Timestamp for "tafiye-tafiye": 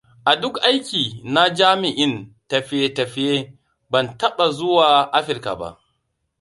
2.49-3.35